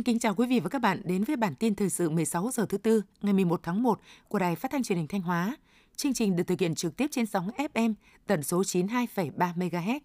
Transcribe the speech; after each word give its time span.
Xin 0.00 0.04
kính 0.04 0.18
chào 0.18 0.34
quý 0.34 0.46
vị 0.46 0.60
và 0.60 0.68
các 0.68 0.78
bạn 0.78 1.00
đến 1.04 1.24
với 1.24 1.36
bản 1.36 1.54
tin 1.54 1.74
thời 1.74 1.90
sự 1.90 2.10
16 2.10 2.50
giờ 2.52 2.66
thứ 2.68 2.78
tư 2.78 3.02
ngày 3.22 3.32
11 3.32 3.60
tháng 3.62 3.82
1 3.82 4.00
của 4.28 4.38
Đài 4.38 4.56
Phát 4.56 4.70
thanh 4.70 4.82
Truyền 4.82 4.98
hình 4.98 5.06
Thanh 5.06 5.20
Hóa. 5.20 5.56
Chương 5.96 6.14
trình 6.14 6.36
được 6.36 6.44
thực 6.46 6.60
hiện 6.60 6.74
trực 6.74 6.96
tiếp 6.96 7.06
trên 7.10 7.26
sóng 7.26 7.50
FM 7.56 7.94
tần 8.26 8.42
số 8.42 8.62
92,3 8.62 9.54
MHz. 9.54 10.00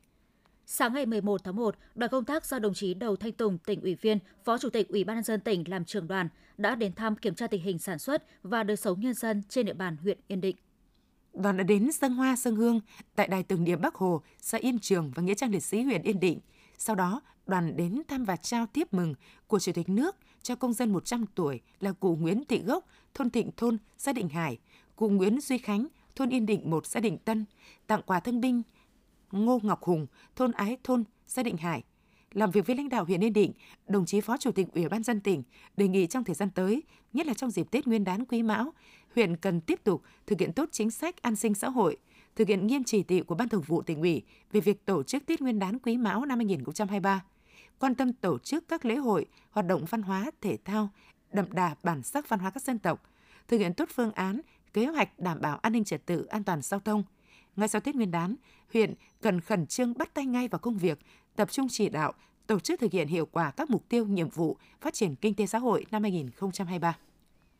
Sáng 0.66 0.94
ngày 0.94 1.06
11 1.06 1.44
tháng 1.44 1.56
1, 1.56 1.76
đoàn 1.96 2.12
công 2.12 2.26
tác 2.26 2.46
do 2.46 2.60
đồng 2.60 2.74
chí 2.74 2.94
Đầu 2.94 3.16
Thanh 3.16 3.32
Tùng, 3.32 3.58
tỉnh 3.58 3.82
ủy 3.82 3.96
viên, 3.96 4.20
Phó 4.46 4.58
Chủ 4.58 4.70
tịch 4.70 4.90
Ủy 4.90 5.04
ban 5.04 5.18
nhân 5.18 5.24
dân 5.24 5.40
tỉnh 5.40 5.64
làm 5.68 5.86
trưởng 5.86 6.08
đoàn 6.08 6.30
đã 6.58 6.76
đến 6.76 6.94
thăm 6.94 7.16
kiểm 7.16 7.36
tra 7.36 7.48
tình 7.48 7.62
hình 7.62 7.80
sản 7.80 8.00
xuất 8.00 8.24
và 8.44 8.64
đời 8.64 8.78
sống 8.78 9.00
nhân 9.00 9.14
dân 9.14 9.44
trên 9.50 9.66
địa 9.66 9.74
bàn 9.74 9.98
huyện 9.98 10.20
Yên 10.28 10.42
Định. 10.42 10.56
Đoàn 11.34 11.58
đã 11.58 11.64
đến 11.64 11.90
dân 11.92 12.12
hoa 12.12 12.36
dân 12.36 12.56
hương 12.56 12.80
tại 13.16 13.28
đài 13.28 13.44
tưởng 13.44 13.64
niệm 13.64 13.82
Bắc 13.82 13.96
Hồ, 13.96 14.22
xã 14.42 14.58
Yên 14.58 14.80
Trường 14.80 15.12
và 15.16 15.24
nghĩa 15.24 15.36
trang 15.36 15.52
liệt 15.52 15.64
sĩ 15.64 15.82
huyện 15.82 16.02
Yên 16.02 16.20
Định. 16.20 16.40
Sau 16.78 16.96
đó, 16.96 17.22
đoàn 17.48 17.78
đến 17.78 18.02
thăm 18.08 18.24
và 18.24 18.36
trao 18.36 18.66
tiếp 18.66 18.94
mừng 18.94 19.14
của 19.48 19.60
Chủ 19.60 19.72
tịch 19.72 19.90
nước 19.90 20.16
cho 20.42 20.56
công 20.56 20.74
dân 20.74 20.94
100 20.94 21.26
tuổi 21.36 21.62
là 21.80 21.92
cụ 21.92 22.16
Nguyễn 22.16 22.44
Thị 22.46 22.64
Gốc, 22.64 22.86
thôn 23.14 23.30
Thịnh 23.30 23.52
Thôn, 23.58 23.78
xã 23.98 24.14
Định 24.14 24.30
Hải, 24.30 24.58
cụ 24.96 25.10
Nguyễn 25.10 25.42
Duy 25.42 25.58
Khánh, 25.58 25.88
thôn 26.16 26.30
Yên 26.30 26.46
Định 26.46 26.70
1, 26.70 26.86
xã 26.86 27.00
Định 27.00 27.18
Tân, 27.18 27.46
tặng 27.88 28.02
quà 28.06 28.20
thương 28.20 28.42
binh 28.42 28.62
Ngô 29.32 29.60
Ngọc 29.64 29.84
Hùng, 29.84 30.08
thôn 30.36 30.52
Ái 30.52 30.78
Thôn, 30.84 31.04
xã 31.28 31.44
Định 31.44 31.58
Hải. 31.58 31.84
Làm 32.32 32.52
việc 32.52 32.68
với 32.68 32.76
lãnh 32.76 32.90
đạo 32.90 33.06
huyện 33.06 33.24
Yên 33.24 33.34
Định, 33.34 33.54
đồng 33.88 34.06
chí 34.06 34.22
Phó 34.22 34.38
Chủ 34.38 34.52
tịch 34.52 34.68
Ủy 34.74 34.90
ban 34.90 35.04
dân 35.04 35.22
tỉnh 35.22 35.44
đề 35.78 35.88
nghị 35.88 36.08
trong 36.08 36.24
thời 36.24 36.36
gian 36.36 36.50
tới, 36.50 36.84
nhất 37.14 37.28
là 37.28 37.34
trong 37.34 37.52
dịp 37.52 37.72
Tết 37.72 37.88
Nguyên 37.88 38.04
đán 38.04 38.26
Quý 38.26 38.44
Mão, 38.44 38.74
huyện 39.16 39.38
cần 39.38 39.62
tiếp 39.62 39.80
tục 39.84 40.02
thực 40.28 40.40
hiện 40.40 40.54
tốt 40.54 40.70
chính 40.72 40.92
sách 40.92 41.22
an 41.22 41.36
sinh 41.36 41.54
xã 41.54 41.70
hội, 41.70 41.98
thực 42.36 42.48
hiện 42.48 42.68
nghiêm 42.68 42.84
chỉ 42.84 43.04
thị 43.04 43.22
của 43.22 43.36
Ban 43.36 43.50
Thường 43.50 43.62
vụ 43.62 43.82
tỉnh 43.82 44.02
ủy 44.02 44.24
về 44.52 44.62
việc 44.62 44.86
tổ 44.86 45.04
chức 45.04 45.26
Tết 45.26 45.42
Nguyên 45.42 45.60
đán 45.60 45.80
Quý 45.80 45.98
Mão 45.98 46.26
năm 46.26 46.40
2023, 46.40 47.24
quan 47.80 47.96
tâm 47.96 48.14
tổ 48.14 48.40
chức 48.40 48.68
các 48.68 48.86
lễ 48.86 48.96
hội, 48.96 49.26
hoạt 49.52 49.68
động 49.68 49.86
văn 49.90 50.02
hóa, 50.02 50.32
thể 50.42 50.58
thao, 50.66 50.90
đậm 51.34 51.46
đà 51.52 51.76
bản 51.84 52.04
sắc 52.04 52.30
văn 52.30 52.40
hóa 52.40 52.50
các 52.50 52.64
dân 52.64 52.80
tộc, 52.80 53.10
thực 53.48 53.58
hiện 53.58 53.74
tốt 53.74 53.90
phương 53.94 54.12
án, 54.12 54.42
kế 54.74 54.86
hoạch 54.86 55.20
đảm 55.20 55.42
bảo 55.42 55.58
an 55.58 55.74
ninh 55.74 55.84
trật 55.84 56.06
tự, 56.06 56.26
an 56.26 56.44
toàn 56.44 56.62
giao 56.62 56.80
thông. 56.80 57.04
Ngay 57.56 57.68
sau 57.68 57.82
Tết 57.82 57.96
Nguyên 57.96 58.12
đán, 58.12 58.36
huyện 58.74 58.94
cần 59.22 59.42
khẩn 59.42 59.68
trương 59.68 59.98
bắt 59.98 60.14
tay 60.14 60.26
ngay 60.26 60.48
vào 60.48 60.60
công 60.60 60.78
việc, 60.78 61.00
tập 61.36 61.52
trung 61.52 61.68
chỉ 61.70 61.90
đạo, 61.90 62.14
tổ 62.48 62.60
chức 62.60 62.80
thực 62.80 62.92
hiện 62.92 63.08
hiệu 63.08 63.26
quả 63.26 63.52
các 63.52 63.70
mục 63.70 63.90
tiêu, 63.90 64.06
nhiệm 64.06 64.30
vụ 64.30 64.58
phát 64.82 64.94
triển 64.94 65.16
kinh 65.16 65.34
tế 65.34 65.46
xã 65.46 65.58
hội 65.58 65.86
năm 65.92 66.04
2023. 66.04 66.98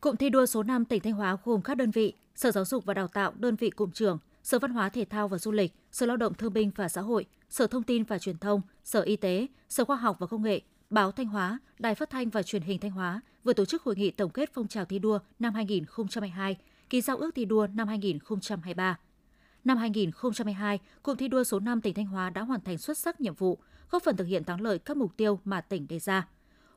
Cụm 0.00 0.16
thi 0.16 0.30
đua 0.30 0.46
số 0.46 0.62
5 0.62 0.84
tỉnh 0.84 1.02
Thanh 1.02 1.12
Hóa 1.12 1.36
gồm 1.44 1.62
các 1.62 1.76
đơn 1.76 1.90
vị 1.90 2.12
Sở 2.34 2.50
Giáo 2.50 2.64
dục 2.64 2.84
và 2.84 2.94
Đào 2.94 3.08
tạo, 3.08 3.32
đơn 3.36 3.56
vị 3.56 3.70
cụm 3.70 3.90
trưởng, 3.90 4.18
Sở 4.42 4.58
Văn 4.58 4.70
hóa 4.70 4.88
Thể 4.88 5.04
thao 5.04 5.28
và 5.28 5.38
Du 5.38 5.52
lịch, 5.52 5.72
Sở 5.92 6.06
Lao 6.06 6.16
động 6.16 6.34
Thương 6.34 6.52
binh 6.52 6.70
và 6.76 6.88
Xã 6.88 7.00
hội, 7.00 7.26
Sở 7.50 7.66
Thông 7.66 7.82
tin 7.82 8.04
và 8.04 8.18
Truyền 8.18 8.38
thông, 8.38 8.60
Sở 8.84 9.00
Y 9.00 9.16
tế, 9.16 9.46
Sở 9.68 9.84
Khoa 9.84 9.96
học 9.96 10.16
và 10.18 10.26
Công 10.26 10.42
nghệ, 10.42 10.60
Báo 10.90 11.12
Thanh 11.12 11.26
Hóa, 11.26 11.58
Đài 11.78 11.94
Phát 11.94 12.10
thanh 12.10 12.30
và 12.30 12.42
Truyền 12.42 12.62
hình 12.62 12.78
Thanh 12.80 12.90
Hóa 12.90 13.20
vừa 13.44 13.52
tổ 13.52 13.64
chức 13.64 13.82
hội 13.82 13.96
nghị 13.96 14.10
tổng 14.10 14.30
kết 14.30 14.50
phong 14.54 14.68
trào 14.68 14.84
thi 14.84 14.98
đua 14.98 15.18
năm 15.38 15.54
2022, 15.54 16.56
ký 16.90 17.00
giao 17.00 17.16
ước 17.16 17.34
thi 17.34 17.44
đua 17.44 17.66
năm 17.74 17.88
2023. 17.88 18.98
Năm 19.64 19.76
2022, 19.76 20.78
cụm 21.02 21.16
thi 21.16 21.28
đua 21.28 21.44
số 21.44 21.60
5 21.60 21.80
tỉnh 21.80 21.94
Thanh 21.94 22.06
Hóa 22.06 22.30
đã 22.30 22.42
hoàn 22.42 22.60
thành 22.60 22.78
xuất 22.78 22.98
sắc 22.98 23.20
nhiệm 23.20 23.34
vụ, 23.34 23.58
góp 23.90 24.02
phần 24.02 24.16
thực 24.16 24.24
hiện 24.24 24.44
thắng 24.44 24.60
lợi 24.60 24.78
các 24.78 24.96
mục 24.96 25.16
tiêu 25.16 25.40
mà 25.44 25.60
tỉnh 25.60 25.88
đề 25.88 25.98
ra. 25.98 26.28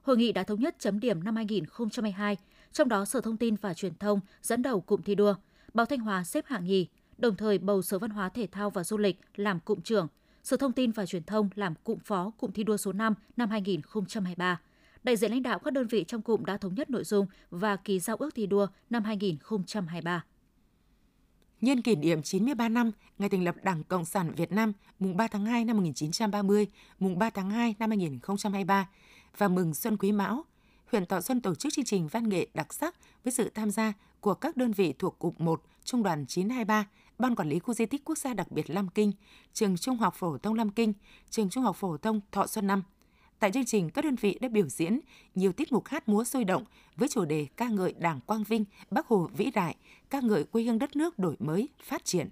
Hội 0.02 0.18
nghị 0.18 0.32
đã 0.32 0.44
thống 0.44 0.60
nhất 0.60 0.76
chấm 0.80 1.00
điểm 1.00 1.24
năm 1.24 1.36
2022, 1.36 2.38
trong 2.74 2.90
đó 2.90 3.06
Sở 3.06 3.22
Thông 3.22 3.38
tin 3.38 3.56
và 3.56 3.74
Truyền 3.74 3.96
thông 3.96 4.20
dẫn 4.42 4.62
đầu 4.62 4.82
cụm 4.82 5.02
thi 5.02 5.16
đua, 5.16 5.36
Báo 5.74 5.86
Thanh 5.86 6.00
Hóa 6.00 6.24
xếp 6.24 6.46
hạng 6.48 6.66
nhì, 6.66 6.88
đồng 7.18 7.36
thời 7.36 7.58
bầu 7.58 7.82
Sở 7.82 8.00
Văn 8.00 8.10
hóa 8.10 8.30
Thể 8.30 8.48
thao 8.52 8.70
và 8.70 8.84
Du 8.84 8.98
lịch 8.98 9.20
làm 9.36 9.60
cụm 9.60 9.82
trưởng, 9.82 10.08
Sở 10.44 10.58
Thông 10.58 10.74
tin 10.74 10.92
và 10.92 11.06
Truyền 11.06 11.24
thông 11.24 11.50
làm 11.56 11.74
cụm 11.84 12.00
phó 12.00 12.32
cụm 12.38 12.52
thi 12.52 12.64
đua 12.64 12.78
số 12.78 12.94
5 12.94 13.14
năm 13.38 13.50
2023. 13.50 14.62
Đại 15.04 15.18
diện 15.18 15.32
lãnh 15.32 15.44
đạo 15.44 15.60
các 15.60 15.74
đơn 15.74 15.88
vị 15.88 16.04
trong 16.08 16.22
cụm 16.22 16.46
đã 16.46 16.58
thống 16.58 16.76
nhất 16.76 16.90
nội 16.90 17.04
dung 17.04 17.28
và 17.50 17.76
ký 17.76 18.00
giao 18.00 18.16
ước 18.16 18.36
thi 18.36 18.46
đua 18.46 18.68
năm 18.90 19.04
2023. 19.04 20.24
Nhân 21.62 21.82
kỷ 21.82 21.96
niệm 21.96 22.22
93 22.22 22.70
năm 22.70 22.92
ngày 23.18 23.30
thành 23.30 23.44
lập 23.44 23.56
Đảng 23.64 23.84
Cộng 23.84 24.06
sản 24.06 24.32
Việt 24.36 24.52
Nam 24.52 24.74
mùng 25.00 25.18
3 25.18 25.28
tháng 25.28 25.46
2 25.46 25.66
năm 25.66 25.78
1930, 25.78 26.68
mùng 27.00 27.20
3 27.20 27.30
tháng 27.30 27.52
2 27.52 27.76
năm 27.80 27.90
2023 27.90 28.90
và 29.38 29.48
mừng 29.48 29.74
Xuân 29.74 29.98
Quý 29.98 30.12
Mão, 30.12 30.44
huyện 30.92 31.06
Thọ 31.06 31.22
Xuân 31.22 31.42
tổ 31.42 31.56
chức 31.56 31.74
chương 31.74 31.86
trình 31.86 32.08
văn 32.08 32.30
nghệ 32.30 32.48
đặc 32.54 32.74
sắc 32.74 32.96
với 33.24 33.34
sự 33.34 33.50
tham 33.50 33.72
gia 33.72 33.94
của 34.20 34.34
các 34.34 34.58
đơn 34.58 34.72
vị 34.72 34.94
thuộc 35.00 35.20
Cụm 35.20 35.34
1, 35.38 35.62
Trung 35.84 36.04
đoàn 36.04 36.26
923, 36.28 36.86
Ban 37.20 37.36
Quản 37.36 37.50
lý 37.50 37.60
Khu 37.60 37.74
Di 37.74 37.86
tích 37.86 38.06
Quốc 38.06 38.18
gia 38.18 38.34
đặc 38.34 38.52
biệt 38.52 38.70
Lam 38.70 38.88
Kinh, 38.88 39.12
Trường 39.54 39.78
Trung 39.78 39.98
học 39.98 40.16
Phổ 40.16 40.38
thông 40.38 40.54
Lam 40.54 40.70
Kinh, 40.70 40.94
Trường 41.30 41.50
Trung 41.50 41.64
học 41.64 41.76
Phổ 41.76 41.98
thông 41.98 42.22
Thọ 42.32 42.48
Xuân 42.48 42.68
5. 42.68 42.84
Tại 43.40 43.52
chương 43.52 43.66
trình, 43.66 43.90
các 43.90 44.06
đơn 44.06 44.16
vị 44.16 44.38
đã 44.42 44.50
biểu 44.50 44.68
diễn 44.68 45.00
nhiều 45.36 45.52
tiết 45.52 45.72
mục 45.72 45.88
hát 45.88 46.10
múa 46.10 46.24
sôi 46.24 46.44
động 46.44 46.64
với 46.96 47.10
chủ 47.10 47.26
đề 47.26 47.48
ca 47.58 47.68
ngợi 47.68 47.94
Đảng 48.00 48.20
Quang 48.22 48.44
Vinh, 48.44 48.66
Bắc 48.92 49.08
Hồ 49.08 49.30
vĩ 49.38 49.52
đại, 49.52 49.76
ca 50.10 50.20
ngợi 50.20 50.44
quê 50.44 50.64
hương 50.64 50.80
đất 50.80 50.96
nước 50.96 51.20
đổi 51.20 51.36
mới, 51.40 51.70
phát 51.84 52.06
triển. 52.06 52.30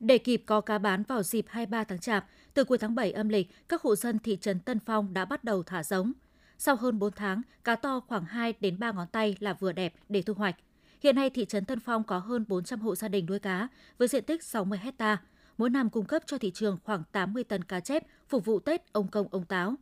Để 0.00 0.18
kịp 0.18 0.42
có 0.46 0.60
cá 0.60 0.78
bán 0.78 1.02
vào 1.02 1.22
dịp 1.22 1.44
23 1.48 1.84
tháng 1.84 1.98
Chạp, 1.98 2.26
từ 2.54 2.64
cuối 2.64 2.78
tháng 2.78 2.94
7 2.94 3.12
âm 3.12 3.28
lịch, 3.28 3.68
các 3.68 3.82
hộ 3.82 3.96
dân 3.96 4.18
thị 4.18 4.38
trấn 4.40 4.60
Tân 4.60 4.78
Phong 4.78 5.14
đã 5.14 5.24
bắt 5.24 5.44
đầu 5.44 5.62
thả 5.62 5.82
giống. 5.82 6.12
Sau 6.58 6.76
hơn 6.76 6.98
4 6.98 7.12
tháng, 7.12 7.42
cá 7.64 7.76
to 7.76 8.00
khoảng 8.00 8.24
2 8.24 8.54
đến 8.60 8.78
3 8.78 8.92
ngón 8.92 9.08
tay 9.12 9.36
là 9.40 9.52
vừa 9.52 9.72
đẹp 9.72 9.94
để 10.08 10.22
thu 10.22 10.34
hoạch. 10.34 10.56
Hiện 11.00 11.16
nay 11.16 11.30
thị 11.30 11.44
trấn 11.44 11.64
Tân 11.64 11.80
Phong 11.80 12.04
có 12.04 12.18
hơn 12.18 12.44
400 12.48 12.80
hộ 12.80 12.94
gia 12.94 13.08
đình 13.08 13.26
nuôi 13.26 13.38
cá 13.38 13.68
với 13.98 14.08
diện 14.08 14.24
tích 14.24 14.42
60 14.42 14.78
hecta, 14.78 15.22
mỗi 15.58 15.70
năm 15.70 15.90
cung 15.90 16.04
cấp 16.04 16.22
cho 16.26 16.38
thị 16.38 16.50
trường 16.50 16.78
khoảng 16.84 17.02
80 17.12 17.44
tấn 17.44 17.64
cá 17.64 17.80
chép 17.80 18.06
phục 18.28 18.44
vụ 18.44 18.60
Tết 18.60 18.92
ông 18.92 19.08
công 19.08 19.28
ông 19.30 19.44
táo. 19.44 19.74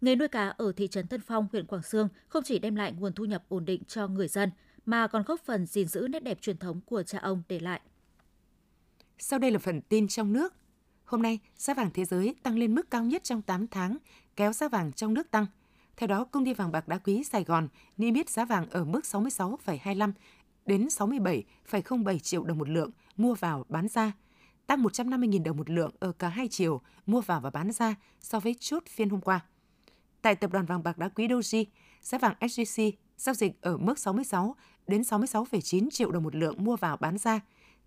Nghề 0.00 0.16
nuôi 0.16 0.28
cá 0.28 0.48
ở 0.48 0.72
thị 0.76 0.88
trấn 0.88 1.06
Tân 1.06 1.20
Phong, 1.20 1.48
huyện 1.52 1.66
Quảng 1.66 1.82
Sương 1.82 2.08
không 2.28 2.42
chỉ 2.42 2.58
đem 2.58 2.74
lại 2.74 2.92
nguồn 2.92 3.12
thu 3.12 3.24
nhập 3.24 3.44
ổn 3.48 3.64
định 3.64 3.82
cho 3.84 4.08
người 4.08 4.28
dân 4.28 4.50
mà 4.86 5.06
còn 5.06 5.22
góp 5.26 5.40
phần 5.40 5.66
gìn 5.66 5.88
giữ 5.88 6.08
nét 6.10 6.20
đẹp 6.20 6.38
truyền 6.40 6.56
thống 6.56 6.80
của 6.86 7.02
cha 7.02 7.18
ông 7.18 7.42
để 7.48 7.60
lại. 7.60 7.80
Sau 9.18 9.38
đây 9.38 9.50
là 9.50 9.58
phần 9.58 9.80
tin 9.80 10.08
trong 10.08 10.32
nước. 10.32 10.54
Hôm 11.04 11.22
nay, 11.22 11.38
giá 11.56 11.74
vàng 11.74 11.90
thế 11.94 12.04
giới 12.04 12.34
tăng 12.42 12.58
lên 12.58 12.74
mức 12.74 12.90
cao 12.90 13.04
nhất 13.04 13.24
trong 13.24 13.42
8 13.42 13.66
tháng, 13.66 13.98
kéo 14.36 14.52
giá 14.52 14.68
vàng 14.68 14.92
trong 14.92 15.14
nước 15.14 15.30
tăng. 15.30 15.46
Theo 15.96 16.06
đó, 16.06 16.24
công 16.24 16.44
ty 16.44 16.54
vàng 16.54 16.72
bạc 16.72 16.88
đá 16.88 16.98
quý 16.98 17.24
Sài 17.24 17.44
Gòn 17.44 17.68
niêm 17.96 18.14
yết 18.14 18.28
giá 18.28 18.44
vàng 18.44 18.70
ở 18.70 18.84
mức 18.84 19.00
66,25 19.04 20.12
đến 20.68 20.86
67,07 20.86 22.18
triệu 22.18 22.44
đồng 22.44 22.58
một 22.58 22.68
lượng 22.68 22.90
mua 23.16 23.34
vào 23.34 23.64
bán 23.68 23.88
ra, 23.88 24.12
tăng 24.66 24.82
150.000 24.82 25.42
đồng 25.42 25.56
một 25.56 25.70
lượng 25.70 25.90
ở 25.98 26.12
cả 26.12 26.28
hai 26.28 26.48
chiều 26.48 26.80
mua 27.06 27.20
vào 27.20 27.40
và 27.40 27.50
bán 27.50 27.72
ra 27.72 27.94
so 28.20 28.40
với 28.40 28.56
chốt 28.60 28.82
phiên 28.88 29.08
hôm 29.08 29.20
qua. 29.20 29.40
Tại 30.22 30.34
tập 30.34 30.52
đoàn 30.52 30.66
vàng 30.66 30.82
bạc 30.82 30.98
đá 30.98 31.08
quý 31.08 31.28
Doji, 31.28 31.64
giá 32.02 32.18
vàng 32.18 32.34
SJC 32.40 32.92
giao 33.16 33.34
dịch 33.34 33.60
ở 33.60 33.76
mức 33.76 33.98
66 33.98 34.56
đến 34.86 35.02
66,9 35.02 35.90
triệu 35.90 36.10
đồng 36.10 36.22
một 36.22 36.34
lượng 36.34 36.64
mua 36.64 36.76
vào 36.76 36.96
bán 36.96 37.18
ra, 37.18 37.40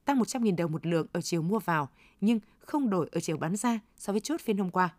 tăng 0.05 0.19
100.000 0.19 0.55
đồng 0.55 0.71
một 0.71 0.85
lượng 0.85 1.07
ở 1.13 1.21
chiều 1.21 1.41
mua 1.41 1.59
vào 1.59 1.89
nhưng 2.21 2.39
không 2.59 2.89
đổi 2.89 3.09
ở 3.11 3.19
chiều 3.19 3.37
bán 3.37 3.55
ra 3.55 3.79
so 3.97 4.13
với 4.13 4.19
chốt 4.19 4.41
phiên 4.41 4.57
hôm 4.57 4.69
qua. 4.69 4.95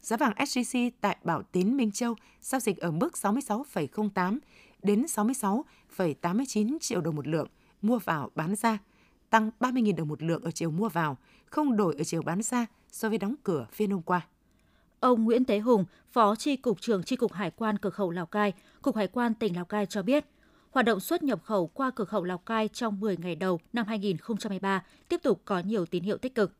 Giá 0.00 0.16
vàng 0.16 0.32
SJC 0.32 0.90
tại 1.00 1.16
Bảo 1.24 1.42
Tín 1.42 1.76
Minh 1.76 1.92
Châu 1.92 2.14
giao 2.40 2.60
dịch 2.60 2.78
ở 2.78 2.90
mức 2.90 3.14
66,08 3.14 4.38
đến 4.82 5.02
66,89 5.02 6.78
triệu 6.80 7.00
đồng 7.00 7.16
một 7.16 7.26
lượng 7.26 7.48
mua 7.82 7.98
vào 7.98 8.30
bán 8.34 8.54
ra, 8.56 8.78
tăng 9.30 9.50
30.000 9.60 9.96
đồng 9.96 10.08
một 10.08 10.22
lượng 10.22 10.42
ở 10.42 10.50
chiều 10.50 10.70
mua 10.70 10.88
vào, 10.88 11.16
không 11.46 11.76
đổi 11.76 11.94
ở 11.98 12.04
chiều 12.04 12.22
bán 12.22 12.42
ra 12.42 12.66
so 12.90 13.08
với 13.08 13.18
đóng 13.18 13.34
cửa 13.42 13.66
phiên 13.72 13.90
hôm 13.90 14.02
qua. 14.02 14.26
Ông 15.00 15.24
Nguyễn 15.24 15.44
Tế 15.44 15.58
Hùng, 15.58 15.84
Phó 16.10 16.36
Tri 16.36 16.56
Cục 16.56 16.80
trưởng 16.80 17.02
Tri 17.02 17.16
Cục 17.16 17.32
Hải 17.32 17.50
quan 17.50 17.78
Cửa 17.78 17.90
khẩu 17.90 18.10
Lào 18.10 18.26
Cai, 18.26 18.52
Cục 18.82 18.96
Hải 18.96 19.06
quan 19.06 19.34
tỉnh 19.34 19.56
Lào 19.56 19.64
Cai 19.64 19.86
cho 19.86 20.02
biết, 20.02 20.24
hoạt 20.70 20.86
động 20.86 21.00
xuất 21.00 21.22
nhập 21.22 21.40
khẩu 21.44 21.66
qua 21.66 21.90
cửa 21.90 22.04
khẩu 22.04 22.24
Lào 22.24 22.38
Cai 22.38 22.68
trong 22.68 23.00
10 23.00 23.16
ngày 23.16 23.34
đầu 23.34 23.60
năm 23.72 23.86
2023 23.86 24.84
tiếp 25.08 25.20
tục 25.22 25.42
có 25.44 25.58
nhiều 25.58 25.86
tín 25.86 26.02
hiệu 26.02 26.18
tích 26.18 26.34
cực. 26.34 26.52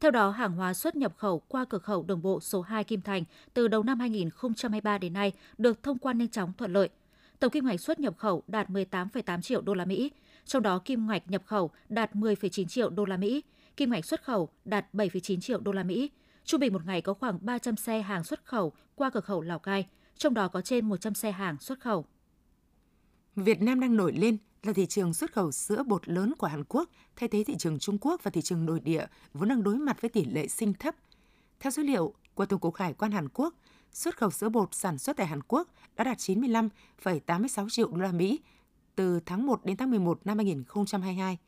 Theo 0.00 0.10
đó, 0.10 0.30
hàng 0.30 0.52
hóa 0.52 0.74
xuất 0.74 0.96
nhập 0.96 1.12
khẩu 1.16 1.38
qua 1.48 1.64
cửa 1.64 1.78
khẩu 1.78 2.02
đường 2.02 2.22
bộ 2.22 2.40
số 2.40 2.60
2 2.60 2.84
Kim 2.84 3.00
Thành 3.00 3.24
từ 3.54 3.68
đầu 3.68 3.82
năm 3.82 4.00
2023 4.00 4.98
đến 4.98 5.12
nay 5.12 5.32
được 5.58 5.82
thông 5.82 5.98
quan 5.98 6.18
nhanh 6.18 6.28
chóng 6.28 6.52
thuận 6.58 6.72
lợi. 6.72 6.88
Tổng 7.40 7.50
kim 7.50 7.66
ngạch 7.66 7.80
xuất 7.80 8.00
nhập 8.00 8.14
khẩu 8.18 8.42
đạt 8.46 8.70
18,8 8.70 9.40
triệu 9.40 9.60
đô 9.60 9.74
la 9.74 9.84
Mỹ, 9.84 10.10
trong 10.44 10.62
đó 10.62 10.78
kim 10.78 11.06
ngạch 11.06 11.30
nhập 11.30 11.42
khẩu 11.46 11.70
đạt 11.88 12.14
10,9 12.14 12.66
triệu 12.66 12.90
đô 12.90 13.04
la 13.04 13.16
Mỹ, 13.16 13.42
kim 13.76 13.90
ngạch 13.90 14.04
xuất 14.04 14.22
khẩu 14.22 14.48
đạt 14.64 14.86
7,9 14.92 15.40
triệu 15.40 15.60
đô 15.60 15.72
la 15.72 15.82
Mỹ. 15.82 16.10
Trung 16.44 16.60
bình 16.60 16.72
một 16.72 16.86
ngày 16.86 17.02
có 17.02 17.14
khoảng 17.14 17.38
300 17.42 17.76
xe 17.76 18.02
hàng 18.02 18.24
xuất 18.24 18.44
khẩu 18.44 18.72
qua 18.94 19.10
cửa 19.10 19.20
khẩu 19.20 19.40
Lào 19.40 19.58
Cai, 19.58 19.86
trong 20.16 20.34
đó 20.34 20.48
có 20.48 20.60
trên 20.60 20.88
100 20.88 21.14
xe 21.14 21.32
hàng 21.32 21.56
xuất 21.60 21.80
khẩu. 21.80 22.04
Việt 23.36 23.62
Nam 23.62 23.80
đang 23.80 23.96
nổi 23.96 24.12
lên 24.12 24.36
là 24.62 24.72
thị 24.72 24.86
trường 24.86 25.14
xuất 25.14 25.32
khẩu 25.32 25.52
sữa 25.52 25.82
bột 25.86 26.08
lớn 26.08 26.34
của 26.38 26.46
Hàn 26.46 26.64
Quốc, 26.68 26.90
thay 27.16 27.28
thế 27.28 27.44
thị 27.44 27.56
trường 27.58 27.78
Trung 27.78 27.98
Quốc 28.00 28.20
và 28.22 28.30
thị 28.30 28.42
trường 28.42 28.66
nội 28.66 28.80
địa 28.80 29.06
vốn 29.34 29.48
đang 29.48 29.62
đối 29.62 29.76
mặt 29.76 30.00
với 30.00 30.08
tỷ 30.08 30.24
lệ 30.24 30.48
sinh 30.48 30.74
thấp. 30.74 30.94
Theo 31.60 31.70
số 31.70 31.82
liệu 31.82 32.14
của 32.34 32.46
Tổng 32.46 32.60
cục 32.60 32.74
Hải 32.76 32.92
quan 32.92 33.12
Hàn 33.12 33.28
Quốc, 33.28 33.54
xuất 33.96 34.16
khẩu 34.16 34.30
sữa 34.30 34.48
bột 34.48 34.74
sản 34.74 34.98
xuất 34.98 35.16
tại 35.16 35.26
Hàn 35.26 35.40
Quốc 35.48 35.68
đã 35.96 36.04
đạt 36.04 36.18
95,86 36.18 37.68
triệu 37.68 37.88
đô 37.88 37.96
la 37.96 38.12
Mỹ 38.12 38.40
từ 38.96 39.20
tháng 39.26 39.46
1 39.46 39.64
đến 39.64 39.76
tháng 39.76 39.90
11 39.90 40.20
năm 40.24 40.38
2022. 40.38 41.38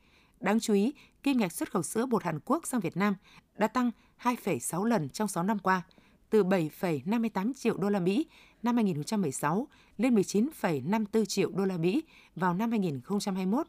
Đáng 0.41 0.61
chú 0.61 0.75
ý, 0.75 0.93
kim 1.23 1.39
ngạch 1.39 1.53
xuất 1.53 1.71
khẩu 1.71 1.83
sữa 1.83 2.07
bột 2.07 2.25
Hàn 2.25 2.39
Quốc 2.45 2.67
sang 2.67 2.81
Việt 2.81 2.97
Nam 2.97 3.15
đã 3.59 3.69
tăng 3.69 3.91
2,6 4.23 4.85
lần 4.85 5.09
trong 5.09 5.29
6 5.29 5.45
năm 5.45 5.59
qua, 5.59 5.83
từ 6.31 6.45
7,58 6.45 7.53
triệu 7.53 7.77
đô 7.77 7.89
la 7.89 8.01
Mỹ 8.01 8.27
năm 8.63 8.77
2016 8.77 9.69
lên 9.97 10.15
19,54 10.15 11.25
triệu 11.25 11.51
đô 11.51 11.65
la 11.65 11.77
Mỹ 11.77 12.03
vào 12.37 12.55
năm 12.55 12.71
2021. 12.71 13.67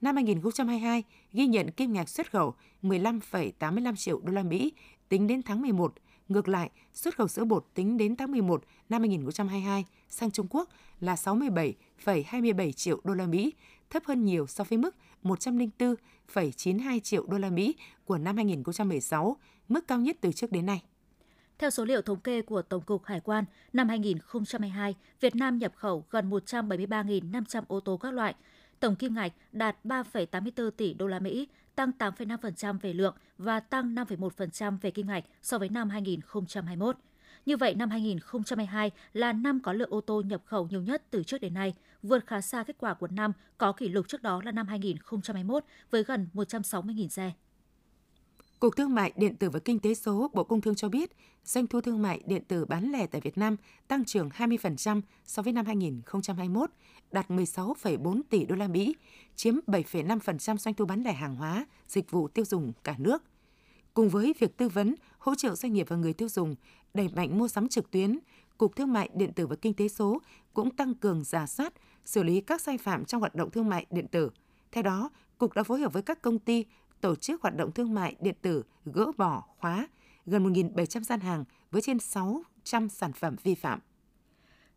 Năm 0.00 0.14
2022 0.14 1.02
ghi 1.32 1.46
nhận 1.46 1.70
kim 1.70 1.92
ngạch 1.92 2.08
xuất 2.08 2.32
khẩu 2.32 2.54
15,85 2.82 3.96
triệu 3.96 4.20
đô 4.20 4.32
la 4.32 4.42
Mỹ 4.42 4.72
tính 5.08 5.26
đến 5.26 5.42
tháng 5.42 5.60
11. 5.60 5.94
Ngược 6.28 6.48
lại, 6.48 6.70
xuất 6.94 7.16
khẩu 7.16 7.28
sữa 7.28 7.44
bột 7.44 7.66
tính 7.74 7.96
đến 7.96 8.16
tháng 8.16 8.30
11 8.30 8.64
năm 8.88 9.00
2022 9.02 9.84
sang 10.08 10.30
Trung 10.30 10.46
Quốc 10.50 10.68
là 11.00 11.14
67,27 11.14 12.72
triệu 12.72 13.00
đô 13.04 13.14
la 13.14 13.26
Mỹ, 13.26 13.52
thấp 13.90 14.02
hơn 14.06 14.24
nhiều 14.24 14.46
so 14.46 14.64
với 14.64 14.78
mức 14.78 14.96
104,92 15.22 17.00
triệu 17.00 17.26
đô 17.26 17.38
la 17.38 17.50
Mỹ 17.50 17.74
của 18.04 18.18
năm 18.18 18.36
2016, 18.36 19.36
mức 19.68 19.88
cao 19.88 20.00
nhất 20.00 20.16
từ 20.20 20.32
trước 20.32 20.52
đến 20.52 20.66
nay. 20.66 20.82
Theo 21.58 21.70
số 21.70 21.84
liệu 21.84 22.02
thống 22.02 22.20
kê 22.20 22.42
của 22.42 22.62
Tổng 22.62 22.82
cục 22.82 23.04
Hải 23.04 23.20
quan, 23.20 23.44
năm 23.72 23.88
2022, 23.88 24.94
Việt 25.20 25.36
Nam 25.36 25.58
nhập 25.58 25.72
khẩu 25.76 26.04
gần 26.10 26.30
173.500 26.30 27.62
ô 27.68 27.80
tô 27.80 27.96
các 27.96 28.14
loại, 28.14 28.34
tổng 28.80 28.96
kim 28.96 29.14
ngạch 29.14 29.32
đạt 29.52 29.76
3,84 29.84 30.70
tỷ 30.70 30.94
đô 30.94 31.06
la 31.06 31.18
Mỹ, 31.18 31.48
tăng 31.74 31.90
8,5% 31.98 32.78
về 32.78 32.92
lượng 32.92 33.16
và 33.38 33.60
tăng 33.60 33.94
5,1% 33.94 34.78
về 34.80 34.90
kim 34.90 35.06
ngạch 35.06 35.24
so 35.42 35.58
với 35.58 35.68
năm 35.68 35.90
2021. 35.90 36.96
Như 37.46 37.56
vậy, 37.56 37.74
năm 37.74 37.90
2022 37.90 38.90
là 39.12 39.32
năm 39.32 39.60
có 39.60 39.72
lượng 39.72 39.90
ô 39.92 40.00
tô 40.00 40.22
nhập 40.26 40.42
khẩu 40.44 40.68
nhiều 40.68 40.82
nhất 40.82 41.02
từ 41.10 41.22
trước 41.22 41.40
đến 41.40 41.54
nay, 41.54 41.74
vượt 42.02 42.26
khá 42.26 42.40
xa 42.40 42.64
kết 42.64 42.76
quả 42.78 42.94
của 42.94 43.08
năm 43.08 43.32
có 43.58 43.72
kỷ 43.72 43.88
lục 43.88 44.08
trước 44.08 44.22
đó 44.22 44.42
là 44.44 44.52
năm 44.52 44.66
2021 44.66 45.64
với 45.90 46.04
gần 46.04 46.28
160.000 46.34 47.08
xe. 47.08 47.32
Cục 48.60 48.76
Thương 48.76 48.94
mại 48.94 49.12
Điện 49.16 49.36
tử 49.36 49.50
và 49.50 49.58
Kinh 49.58 49.78
tế 49.78 49.94
số 49.94 50.30
Bộ 50.34 50.44
Công 50.44 50.60
Thương 50.60 50.74
cho 50.74 50.88
biết, 50.88 51.10
doanh 51.44 51.66
thu 51.66 51.80
thương 51.80 52.02
mại 52.02 52.20
điện 52.26 52.44
tử 52.48 52.64
bán 52.64 52.92
lẻ 52.92 53.06
tại 53.06 53.20
Việt 53.20 53.38
Nam 53.38 53.56
tăng 53.88 54.04
trưởng 54.04 54.28
20% 54.28 55.00
so 55.24 55.42
với 55.42 55.52
năm 55.52 55.66
2021, 55.66 56.70
đạt 57.12 57.30
16,4 57.30 58.20
tỷ 58.30 58.44
đô 58.44 58.56
la 58.56 58.68
Mỹ, 58.68 58.96
chiếm 59.36 59.54
7,5% 59.66 60.56
doanh 60.56 60.74
thu 60.74 60.84
bán 60.84 61.02
lẻ 61.02 61.12
hàng 61.12 61.36
hóa, 61.36 61.66
dịch 61.88 62.10
vụ 62.10 62.28
tiêu 62.28 62.44
dùng 62.44 62.72
cả 62.84 62.94
nước. 62.98 63.22
Cùng 63.94 64.08
với 64.08 64.34
việc 64.38 64.56
tư 64.56 64.68
vấn, 64.68 64.94
hỗ 65.18 65.34
trợ 65.34 65.54
doanh 65.54 65.72
nghiệp 65.72 65.86
và 65.88 65.96
người 65.96 66.12
tiêu 66.12 66.28
dùng 66.28 66.54
đẩy 66.94 67.08
mạnh 67.08 67.38
mua 67.38 67.48
sắm 67.48 67.68
trực 67.68 67.90
tuyến, 67.90 68.18
Cục 68.58 68.76
Thương 68.76 68.92
mại 68.92 69.10
Điện 69.14 69.32
tử 69.32 69.46
và 69.46 69.56
Kinh 69.56 69.74
tế 69.74 69.88
số 69.88 70.20
cũng 70.54 70.70
tăng 70.70 70.94
cường 70.94 71.24
giả 71.24 71.46
soát, 71.46 71.72
xử 72.04 72.22
lý 72.22 72.40
các 72.40 72.60
sai 72.60 72.78
phạm 72.78 73.04
trong 73.04 73.20
hoạt 73.20 73.34
động 73.34 73.50
thương 73.50 73.68
mại 73.68 73.86
điện 73.90 74.08
tử. 74.08 74.30
Theo 74.72 74.82
đó, 74.82 75.10
Cục 75.38 75.52
đã 75.52 75.62
phối 75.62 75.80
hợp 75.80 75.92
với 75.92 76.02
các 76.02 76.22
công 76.22 76.38
ty 76.38 76.64
tổ 77.00 77.14
chức 77.14 77.42
hoạt 77.42 77.56
động 77.56 77.72
thương 77.72 77.94
mại 77.94 78.16
điện 78.20 78.34
tử 78.42 78.62
gỡ 78.84 79.12
bỏ 79.16 79.44
khóa 79.58 79.88
gần 80.26 80.52
1.700 80.52 81.02
gian 81.02 81.20
hàng 81.20 81.44
với 81.70 81.82
trên 81.82 81.98
600 81.98 82.88
sản 82.88 83.12
phẩm 83.12 83.36
vi 83.42 83.54
phạm. 83.54 83.80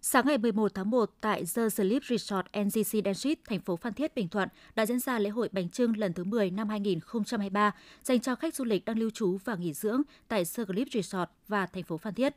Sáng 0.03 0.27
ngày 0.27 0.37
11 0.37 0.71
tháng 0.73 0.89
1 0.89 1.11
tại 1.21 1.43
The 1.55 1.69
Sleep 1.69 2.03
Resort 2.03 2.45
NGC 2.59 3.05
Denshit, 3.05 3.39
thành 3.45 3.59
phố 3.59 3.75
Phan 3.75 3.93
Thiết, 3.93 4.15
Bình 4.15 4.27
Thuận 4.27 4.49
đã 4.75 4.85
diễn 4.85 4.99
ra 4.99 5.19
lễ 5.19 5.29
hội 5.29 5.49
bánh 5.51 5.69
trưng 5.69 5.97
lần 5.97 6.13
thứ 6.13 6.23
10 6.23 6.51
năm 6.51 6.69
2023 6.69 7.71
dành 8.03 8.19
cho 8.19 8.35
khách 8.35 8.55
du 8.55 8.63
lịch 8.63 8.85
đang 8.85 8.99
lưu 8.99 9.09
trú 9.09 9.37
và 9.45 9.55
nghỉ 9.55 9.73
dưỡng 9.73 10.01
tại 10.27 10.39
The 10.39 10.65
Sleep 10.65 10.87
Resort 10.93 11.29
và 11.47 11.65
thành 11.65 11.83
phố 11.83 11.97
Phan 11.97 12.13
Thiết. 12.13 12.33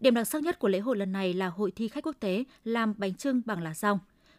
Điểm 0.00 0.14
đặc 0.14 0.28
sắc 0.28 0.42
nhất 0.42 0.58
của 0.58 0.68
lễ 0.68 0.78
hội 0.78 0.96
lần 0.96 1.12
này 1.12 1.34
là 1.34 1.48
hội 1.48 1.70
thi 1.70 1.88
khách 1.88 2.04
quốc 2.04 2.16
tế 2.20 2.44
làm 2.64 2.94
bánh 2.98 3.14
trưng 3.14 3.42
bằng 3.46 3.62
lá 3.62 3.74
rong 3.74 3.98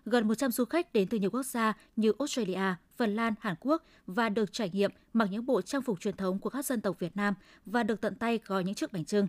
gần 0.10 0.28
100 0.28 0.52
du 0.52 0.66
khách 0.66 0.94
đến 0.94 1.08
từ 1.08 1.18
nhiều 1.18 1.30
quốc 1.30 1.46
gia 1.46 1.74
như 1.96 2.12
Australia, 2.20 2.76
Phần 2.98 3.16
Lan, 3.16 3.34
Hàn 3.40 3.56
Quốc 3.60 3.84
và 4.08 4.30
được 4.30 4.54
trải 4.54 4.70
nghiệm 4.74 4.92
mặc 5.14 5.28
những 5.32 5.46
bộ 5.46 5.62
trang 5.62 5.82
phục 5.82 6.02
truyền 6.02 6.16
thống 6.16 6.40
của 6.40 6.50
các 6.50 6.66
dân 6.66 6.82
tộc 6.82 7.00
Việt 7.00 7.18
Nam 7.18 7.34
và 7.66 7.84
được 7.84 8.02
tận 8.02 8.16
tay 8.16 8.40
gói 8.46 8.64
những 8.64 8.76
chiếc 8.76 8.94
bánh 8.94 9.06
trưng. 9.06 9.28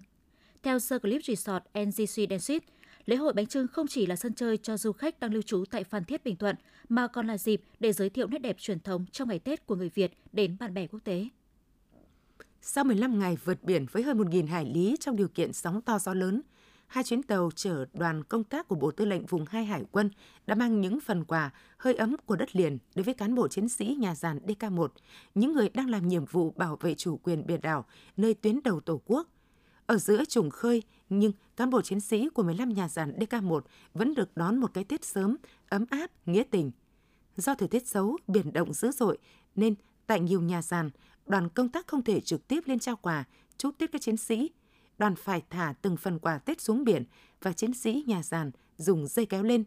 Theo 0.62 0.78
The 0.90 0.98
Clip 0.98 1.25
Resort 1.25 1.64
NGC 1.78 2.30
Densit, 2.30 2.62
lễ 3.06 3.16
hội 3.16 3.32
bánh 3.32 3.46
trưng 3.46 3.69
không 3.69 3.86
chỉ 3.86 4.06
là 4.06 4.16
sân 4.16 4.34
chơi 4.34 4.56
cho 4.56 4.76
du 4.76 4.92
khách 4.92 5.20
đang 5.20 5.32
lưu 5.32 5.42
trú 5.42 5.64
tại 5.70 5.84
Phan 5.84 6.04
Thiết, 6.04 6.25
Bình 6.25 6.36
Thuận, 6.36 6.56
mà 6.88 7.06
còn 7.06 7.26
là 7.26 7.38
dịp 7.38 7.62
để 7.80 7.92
giới 7.92 8.10
thiệu 8.10 8.26
nét 8.26 8.38
đẹp 8.38 8.56
truyền 8.58 8.80
thống 8.80 9.06
trong 9.12 9.28
ngày 9.28 9.38
Tết 9.38 9.66
của 9.66 9.76
người 9.76 9.90
Việt 9.94 10.12
đến 10.32 10.56
bạn 10.60 10.75
bè 10.75 10.86
quốc 10.86 11.00
tế. 11.04 11.28
Sau 12.62 12.84
15 12.84 13.19
ngày 13.19 13.36
vượt 13.44 13.64
biển 13.64 13.86
với 13.92 14.02
hơn 14.02 14.19
1.000 14.19 14.46
hải 14.46 14.64
lý 14.64 14.96
trong 15.00 15.16
điều 15.16 15.28
kiện 15.28 15.52
sóng 15.52 15.80
to 15.82 15.98
gió 15.98 16.14
lớn, 16.14 16.42
hai 16.88 17.05
chuyến 17.05 17.23
tàu 17.23 17.50
chở 17.55 17.85
đoàn 17.93 18.25
công 18.25 18.44
tác 18.44 18.69
của 18.69 18.75
Bộ 18.75 18.90
Tư 18.90 19.05
lệnh 19.05 19.26
Vùng 19.26 19.44
2 19.49 19.64
Hải 19.64 19.85
quân 19.93 20.11
đã 20.46 20.55
mang 20.55 20.81
những 20.81 21.00
phần 21.00 21.25
quà 21.25 21.50
hơi 21.79 21.94
ấm 21.94 22.17
của 22.26 22.37
đất 22.37 22.56
liền 22.56 22.79
đối 22.94 23.05
với 23.05 23.14
cán 23.14 23.35
bộ 23.35 23.49
chiến 23.49 23.69
sĩ 23.69 23.96
nhà 23.99 24.14
giàn 24.14 24.38
DK1, 24.46 24.88
những 25.35 25.52
người 25.52 25.69
đang 25.69 25.90
làm 25.90 26.08
nhiệm 26.08 26.25
vụ 26.25 26.50
bảo 26.50 26.76
vệ 26.76 26.94
chủ 26.94 27.17
quyền 27.17 27.46
biển 27.46 27.61
đảo 27.61 27.85
nơi 28.17 28.35
tuyến 28.35 28.61
đầu 28.64 28.81
Tổ 28.81 29.00
quốc. 29.06 29.29
Ở 29.87 29.96
giữa 29.96 30.25
trùng 30.25 30.50
khơi, 30.50 30.82
nhưng 31.08 31.32
cán 31.56 31.70
bộ 31.70 31.82
chiến 31.82 32.00
sĩ 32.00 32.29
của 32.29 32.43
15 32.43 32.69
nhà 32.69 32.88
giàn 32.88 33.19
DK1 33.19 33.61
vẫn 33.94 34.14
được 34.14 34.37
đón 34.37 34.56
một 34.56 34.75
cái 34.75 34.85
Tết 34.85 35.05
sớm, 35.05 35.37
ấm 35.69 35.85
áp, 35.90 36.11
nghĩa 36.26 36.43
tình. 36.50 36.70
Do 37.37 37.55
thời 37.55 37.69
tiết 37.69 37.87
xấu, 37.87 38.19
biển 38.26 38.52
động 38.52 38.73
dữ 38.73 38.90
dội, 38.90 39.19
nên 39.55 39.75
tại 40.06 40.20
nhiều 40.20 40.40
nhà 40.40 40.62
giàn, 40.62 40.90
đoàn 41.26 41.49
công 41.49 41.69
tác 41.69 41.87
không 41.87 42.02
thể 42.02 42.20
trực 42.20 42.49
tiếp 42.49 42.61
lên 42.67 42.79
trao 42.79 42.96
quà, 42.96 43.25
chúc 43.56 43.79
Tết 43.79 43.93
các 43.93 44.02
chiến 44.02 44.17
sĩ– 44.17 44.50
đoàn 44.98 45.16
phải 45.16 45.42
thả 45.50 45.74
từng 45.82 45.96
phần 45.96 46.18
quà 46.18 46.38
Tết 46.38 46.60
xuống 46.60 46.84
biển 46.84 47.04
và 47.42 47.52
chiến 47.52 47.74
sĩ 47.74 48.04
nhà 48.06 48.22
giàn 48.22 48.50
dùng 48.76 49.06
dây 49.06 49.26
kéo 49.26 49.42
lên. 49.42 49.64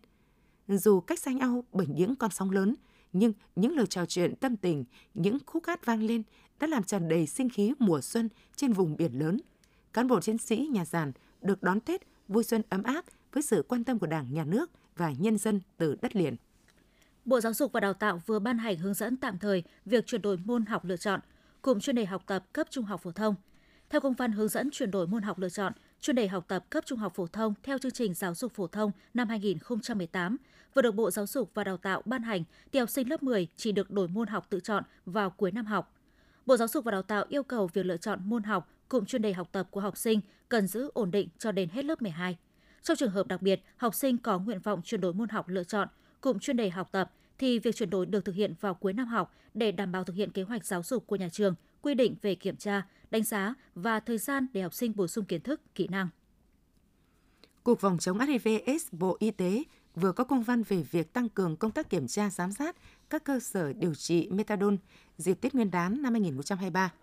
Dù 0.67 0.99
cách 0.99 1.19
xa 1.19 1.31
nhau 1.31 1.63
bởi 1.71 1.87
những 1.87 2.15
con 2.15 2.31
sóng 2.31 2.51
lớn, 2.51 2.75
nhưng 3.13 3.33
những 3.55 3.75
lời 3.75 3.87
trò 3.87 4.05
chuyện 4.05 4.35
tâm 4.35 4.57
tình, 4.57 4.85
những 5.13 5.37
khúc 5.45 5.63
hát 5.67 5.85
vang 5.85 6.03
lên 6.03 6.23
đã 6.59 6.67
làm 6.67 6.83
tràn 6.83 7.07
đầy 7.09 7.27
sinh 7.27 7.49
khí 7.49 7.73
mùa 7.79 8.01
xuân 8.01 8.29
trên 8.55 8.73
vùng 8.73 8.97
biển 8.97 9.19
lớn. 9.19 9.39
Cán 9.93 10.07
bộ 10.07 10.21
chiến 10.21 10.37
sĩ 10.37 10.69
nhà 10.71 10.85
giàn 10.85 11.11
được 11.41 11.63
đón 11.63 11.79
Tết 11.79 12.01
vui 12.27 12.43
xuân 12.43 12.61
ấm 12.69 12.83
áp 12.83 13.05
với 13.33 13.43
sự 13.43 13.65
quan 13.67 13.83
tâm 13.83 13.99
của 13.99 14.07
Đảng, 14.07 14.33
Nhà 14.33 14.45
nước 14.45 14.71
và 14.95 15.13
nhân 15.19 15.37
dân 15.37 15.61
từ 15.77 15.95
đất 16.01 16.15
liền. 16.15 16.35
Bộ 17.25 17.41
Giáo 17.41 17.53
dục 17.53 17.71
và 17.71 17.79
Đào 17.79 17.93
tạo 17.93 18.21
vừa 18.25 18.39
ban 18.39 18.57
hành 18.57 18.77
hướng 18.77 18.93
dẫn 18.93 19.17
tạm 19.17 19.39
thời 19.39 19.63
việc 19.85 20.05
chuyển 20.05 20.21
đổi 20.21 20.37
môn 20.45 20.65
học 20.65 20.85
lựa 20.85 20.97
chọn, 20.97 21.19
cụm 21.61 21.79
chuyên 21.79 21.95
đề 21.95 22.05
học 22.05 22.23
tập 22.27 22.45
cấp 22.53 22.67
trung 22.69 22.85
học 22.85 23.01
phổ 23.03 23.11
thông– 23.11 23.35
theo 23.91 24.01
công 24.01 24.13
văn 24.13 24.31
hướng 24.31 24.47
dẫn 24.47 24.69
chuyển 24.71 24.91
đổi 24.91 25.07
môn 25.07 25.23
học 25.23 25.39
lựa 25.39 25.49
chọn, 25.49 25.73
chuyên 26.01 26.15
đề 26.15 26.27
học 26.27 26.45
tập 26.47 26.65
cấp 26.69 26.83
trung 26.87 26.99
học 26.99 27.15
phổ 27.15 27.27
thông 27.27 27.53
theo 27.63 27.77
chương 27.77 27.91
trình 27.91 28.13
giáo 28.13 28.35
dục 28.35 28.53
phổ 28.53 28.67
thông 28.67 28.91
năm 29.13 29.29
2018 29.29 30.37
vừa 30.73 30.81
được 30.81 30.95
Bộ 30.95 31.11
Giáo 31.11 31.27
dục 31.27 31.51
và 31.53 31.63
Đào 31.63 31.77
tạo 31.77 32.01
ban 32.05 32.23
hành 32.23 32.43
thì 32.71 32.79
học 32.79 32.89
sinh 32.89 33.09
lớp 33.09 33.23
10 33.23 33.47
chỉ 33.55 33.71
được 33.71 33.91
đổi 33.91 34.07
môn 34.07 34.27
học 34.27 34.47
tự 34.49 34.59
chọn 34.59 34.83
vào 35.05 35.29
cuối 35.29 35.51
năm 35.51 35.65
học. 35.65 35.95
Bộ 36.45 36.57
Giáo 36.57 36.67
dục 36.67 36.85
và 36.85 36.91
Đào 36.91 37.01
tạo 37.01 37.25
yêu 37.29 37.43
cầu 37.43 37.67
việc 37.67 37.85
lựa 37.85 37.97
chọn 37.97 38.19
môn 38.23 38.43
học 38.43 38.69
cụm 38.89 39.05
chuyên 39.05 39.21
đề 39.21 39.33
học 39.33 39.49
tập 39.51 39.67
của 39.71 39.81
học 39.81 39.97
sinh 39.97 40.21
cần 40.49 40.67
giữ 40.67 40.91
ổn 40.93 41.11
định 41.11 41.29
cho 41.37 41.51
đến 41.51 41.69
hết 41.69 41.85
lớp 41.85 42.01
12. 42.01 42.37
Trong 42.83 42.97
trường 42.97 43.11
hợp 43.11 43.27
đặc 43.27 43.41
biệt, 43.41 43.61
học 43.77 43.95
sinh 43.95 44.17
có 44.17 44.39
nguyện 44.39 44.59
vọng 44.59 44.81
chuyển 44.85 45.01
đổi 45.01 45.13
môn 45.13 45.29
học 45.29 45.47
lựa 45.47 45.63
chọn 45.63 45.87
cụm 46.21 46.39
chuyên 46.39 46.57
đề 46.57 46.69
học 46.69 46.89
tập 46.91 47.11
thì 47.37 47.59
việc 47.59 47.75
chuyển 47.75 47.89
đổi 47.89 48.05
được 48.05 48.25
thực 48.25 48.35
hiện 48.35 48.53
vào 48.61 48.73
cuối 48.73 48.93
năm 48.93 49.07
học 49.07 49.35
để 49.53 49.71
đảm 49.71 49.91
bảo 49.91 50.03
thực 50.03 50.15
hiện 50.15 50.31
kế 50.31 50.43
hoạch 50.43 50.65
giáo 50.65 50.83
dục 50.83 51.07
của 51.07 51.15
nhà 51.15 51.29
trường, 51.29 51.55
quy 51.81 51.93
định 51.93 52.15
về 52.21 52.35
kiểm 52.35 52.55
tra, 52.55 52.83
đánh 53.11 53.23
giá 53.23 53.53
và 53.75 53.99
thời 53.99 54.17
gian 54.17 54.47
để 54.53 54.61
học 54.61 54.73
sinh 54.73 54.93
bổ 54.95 55.07
sung 55.07 55.25
kiến 55.25 55.41
thức, 55.41 55.61
kỹ 55.75 55.87
năng. 55.87 56.09
Cục 57.63 57.79
phòng 57.79 57.97
chống 57.97 58.19
HIV/AIDS 58.19 58.87
Bộ 58.91 59.17
Y 59.19 59.31
tế 59.31 59.63
vừa 59.95 60.11
có 60.11 60.23
công 60.23 60.43
văn 60.43 60.63
về 60.63 60.83
việc 60.91 61.13
tăng 61.13 61.29
cường 61.29 61.55
công 61.55 61.71
tác 61.71 61.89
kiểm 61.89 62.07
tra 62.07 62.29
giám 62.29 62.51
sát 62.51 62.75
các 63.09 63.23
cơ 63.23 63.39
sở 63.39 63.73
điều 63.73 63.95
trị 63.95 64.27
methadone 64.31 64.75
dịp 65.17 65.41
Tết 65.41 65.55
Nguyên 65.55 65.71
đán 65.71 66.01
năm 66.01 66.13
2023. 66.13 66.93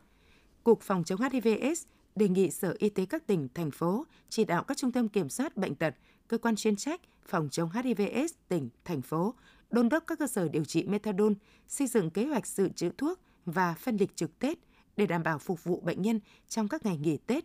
Cục 0.65 0.81
phòng 0.81 1.05
chống 1.05 1.21
HIV/AIDS 1.21 1.87
đề 2.17 2.29
nghị 2.29 2.51
Sở 2.51 2.75
Y 2.79 2.89
tế 2.89 3.07
các 3.07 3.27
tỉnh, 3.27 3.49
thành 3.55 3.71
phố 3.71 4.07
chỉ 4.29 4.45
đạo 4.45 4.65
các 4.65 4.77
trung 4.77 4.93
tâm 4.93 5.09
kiểm 5.09 5.29
soát 5.29 5.57
bệnh 5.57 5.75
tật, 5.75 5.95
cơ 6.29 6.39
quan 6.39 6.57
chuyên 6.57 6.77
trách 6.77 7.01
phòng 7.27 7.49
chống 7.51 7.71
HIV/AIDS 7.71 8.35
tỉnh, 8.49 8.69
thành 8.85 9.03
phố 9.03 9.35
đôn 9.71 9.89
đốc 9.89 10.05
các 10.07 10.19
cơ 10.19 10.27
sở 10.27 10.49
điều 10.49 10.65
trị 10.65 10.85
methadone 10.85 11.35
xây 11.69 11.87
dựng 11.87 12.11
kế 12.11 12.27
hoạch 12.27 12.47
dự 12.47 12.69
trữ 12.69 12.91
thuốc 12.99 13.21
và 13.47 13.75
phân 13.75 13.97
lịch 13.97 14.17
trực 14.17 14.39
Tết 14.39 14.59
để 14.99 15.07
đảm 15.07 15.23
bảo 15.23 15.39
phục 15.39 15.65
vụ 15.65 15.81
bệnh 15.81 16.03
nhân 16.03 16.21
trong 16.49 16.69
các 16.69 16.87
ngày 16.87 16.99
nghỉ 16.99 17.17
Tết, 17.17 17.45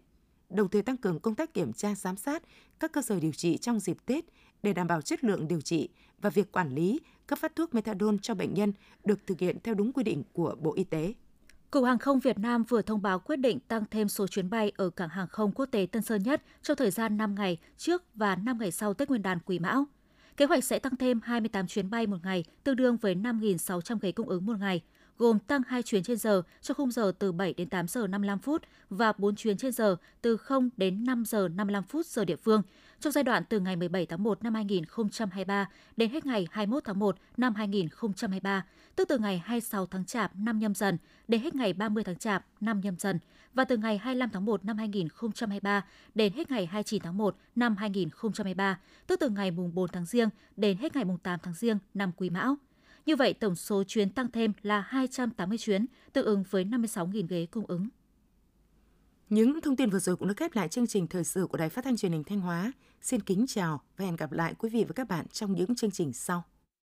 đồng 0.50 0.70
thời 0.70 0.82
tăng 0.82 0.98
cường 0.98 1.20
công 1.20 1.36
tác 1.36 1.54
kiểm 1.54 1.74
tra 1.74 1.96
giám 1.96 2.18
sát 2.18 2.44
các 2.80 2.92
cơ 2.92 3.02
sở 3.02 3.20
điều 3.20 3.32
trị 3.32 3.58
trong 3.58 3.80
dịp 3.80 3.98
Tết 4.06 4.26
để 4.64 4.74
đảm 4.74 4.88
bảo 4.88 5.02
chất 5.02 5.24
lượng 5.24 5.48
điều 5.48 5.62
trị 5.62 5.90
và 6.22 6.30
việc 6.30 6.52
quản 6.52 6.76
lý 6.76 7.00
cấp 7.28 7.40
phát 7.40 7.56
thuốc 7.56 7.76
methadone 7.76 8.18
cho 8.22 8.36
bệnh 8.36 8.54
nhân 8.54 8.74
được 9.06 9.20
thực 9.28 9.40
hiện 9.40 9.58
theo 9.64 9.74
đúng 9.74 9.94
quy 9.94 10.04
định 10.04 10.24
của 10.34 10.56
Bộ 10.60 10.74
Y 10.74 10.84
tế. 10.84 11.14
Cục 11.72 11.86
Hàng 11.86 12.00
không 12.00 12.20
Việt 12.20 12.40
Nam 12.40 12.64
vừa 12.64 12.82
thông 12.82 13.02
báo 13.02 13.20
quyết 13.20 13.36
định 13.36 13.60
tăng 13.60 13.84
thêm 13.92 14.10
số 14.10 14.28
chuyến 14.28 14.50
bay 14.50 14.72
ở 14.78 14.90
cảng 14.90 15.10
hàng 15.10 15.28
không 15.28 15.52
quốc 15.52 15.66
tế 15.66 15.88
Tân 15.92 16.02
Sơn 16.02 16.24
Nhất 16.24 16.44
trong 16.62 16.78
thời 16.78 16.92
gian 16.92 17.18
5 17.18 17.36
ngày 17.36 17.58
trước 17.78 18.04
và 18.16 18.36
5 18.36 18.58
ngày 18.60 18.72
sau 18.72 18.94
Tết 18.94 19.10
Nguyên 19.10 19.22
đán 19.22 19.40
Quý 19.46 19.60
Mão. 19.60 19.86
Kế 20.38 20.46
hoạch 20.46 20.64
sẽ 20.64 20.80
tăng 20.80 20.96
thêm 20.96 21.20
28 21.24 21.68
chuyến 21.68 21.90
bay 21.90 22.08
một 22.08 22.18
ngày, 22.24 22.44
tương 22.64 22.76
đương 22.76 22.98
với 22.98 23.16
5.600 23.16 23.98
ghế 24.02 24.12
cung 24.12 24.30
ứng 24.30 24.46
một 24.46 24.60
ngày– 24.60 24.82
gồm 25.24 25.40
tăng 25.40 25.62
2 25.68 25.84
chuyến 25.84 26.04
trên 26.04 26.18
giờ 26.18 26.42
cho 26.62 26.74
khung 26.74 26.92
giờ 26.92 27.12
từ 27.20 27.32
7 27.32 27.54
đến 27.54 27.70
8 27.70 27.88
giờ 27.88 28.08
55 28.08 28.40
phút 28.40 28.62
và 28.90 29.14
4 29.18 29.36
chuyến 29.36 29.58
trên 29.58 29.72
giờ 29.72 29.96
từ 30.22 30.38
0 30.38 30.70
đến 30.78 31.04
5 31.04 31.26
giờ 31.26 31.48
55 31.48 31.84
phút 31.84 32.06
giờ 32.06 32.26
địa 32.26 32.36
phương 32.36 32.62
trong 33.00 33.14
giai 33.14 33.24
đoạn 33.24 33.44
từ 33.50 33.60
ngày 33.60 33.76
17 33.76 34.06
tháng 34.06 34.24
1 34.24 34.44
năm 34.44 34.54
2023 34.54 35.70
đến 35.98 36.10
hết 36.10 36.26
ngày 36.26 36.48
21 36.52 36.84
tháng 36.84 37.00
1 37.00 37.16
năm 37.38 37.56
2023, 37.56 38.66
tức 38.96 39.08
từ 39.10 39.18
ngày 39.18 39.42
26 39.46 39.86
tháng 39.86 40.06
Chạp 40.06 40.32
năm 40.36 40.60
nhâm 40.60 40.76
dần 40.76 40.98
đến 41.28 41.42
hết 41.42 41.56
ngày 41.56 41.74
30 41.74 42.04
tháng 42.04 42.18
Chạp 42.18 42.46
năm 42.62 42.80
nhâm 42.80 42.96
dần 42.98 43.20
và 43.54 43.66
từ 43.66 43.78
ngày 43.78 43.98
25 43.98 44.30
tháng 44.30 44.46
1 44.46 44.66
năm 44.66 44.78
2023 44.78 45.86
đến 46.16 46.34
hết 46.34 46.52
ngày 46.52 46.66
29 46.66 47.02
tháng 47.02 47.18
1 47.18 47.36
năm 47.56 47.76
2023, 47.76 48.80
tức 49.08 49.20
từ 49.20 49.30
ngày 49.30 49.52
mùng 49.52 49.76
4 49.76 49.88
tháng 49.88 50.06
Giêng 50.06 50.30
đến 50.58 50.78
hết 50.78 50.96
ngày 50.96 51.06
mùng 51.06 51.18
8 51.18 51.40
tháng 51.44 51.54
Giêng 51.54 51.78
năm 51.94 52.12
Quý 52.18 52.30
Mão. 52.30 52.58
Như 53.06 53.16
vậy, 53.16 53.34
tổng 53.34 53.56
số 53.56 53.84
chuyến 53.84 54.10
tăng 54.10 54.32
thêm 54.32 54.54
là 54.62 54.82
280 54.82 55.58
chuyến, 55.58 55.86
tương 56.14 56.26
ứng 56.26 56.44
với 56.50 56.66
56.000 56.66 57.28
ghế 57.28 57.46
cung 57.46 57.66
ứng. 57.66 57.88
Những 59.30 59.62
thông 59.62 59.76
tin 59.76 59.90
vừa 59.90 60.00
rồi 60.00 60.16
cũng 60.16 60.28
đã 60.28 60.34
khép 60.38 60.56
lại 60.56 60.68
chương 60.68 60.88
trình 60.88 61.08
thời 61.08 61.24
sự 61.24 61.48
của 61.48 61.58
Đài 61.58 61.70
Phát 61.70 61.86
thanh 61.86 61.98
Truyền 61.98 62.12
hình 62.12 62.24
Thanh 62.24 62.42
Hóa. 62.42 62.72
Xin 63.02 63.22
kính 63.22 63.46
chào 63.48 63.82
và 63.98 64.06
hẹn 64.06 64.16
gặp 64.16 64.32
lại 64.32 64.54
quý 64.58 64.70
vị 64.70 64.84
và 64.84 64.94
các 64.94 65.08
bạn 65.08 65.28
trong 65.28 65.54
những 65.54 65.76
chương 65.76 65.92
trình 65.92 66.14
sau. 66.14 66.44